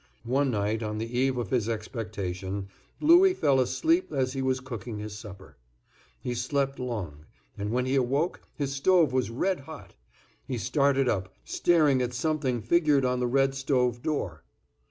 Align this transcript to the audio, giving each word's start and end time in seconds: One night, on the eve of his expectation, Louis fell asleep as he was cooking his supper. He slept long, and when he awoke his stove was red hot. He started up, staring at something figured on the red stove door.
One 0.25 0.49
night, 0.49 0.81
on 0.81 0.97
the 0.97 1.15
eve 1.19 1.37
of 1.37 1.51
his 1.51 1.69
expectation, 1.69 2.69
Louis 3.01 3.35
fell 3.35 3.59
asleep 3.59 4.11
as 4.11 4.33
he 4.33 4.41
was 4.41 4.59
cooking 4.59 4.97
his 4.97 5.15
supper. 5.15 5.57
He 6.19 6.33
slept 6.33 6.79
long, 6.79 7.27
and 7.55 7.69
when 7.69 7.85
he 7.85 7.93
awoke 7.93 8.41
his 8.55 8.73
stove 8.73 9.13
was 9.13 9.29
red 9.29 9.59
hot. 9.59 9.93
He 10.47 10.57
started 10.57 11.07
up, 11.07 11.31
staring 11.45 12.01
at 12.01 12.13
something 12.15 12.63
figured 12.63 13.05
on 13.05 13.19
the 13.19 13.27
red 13.27 13.53
stove 13.53 14.01
door. 14.01 14.43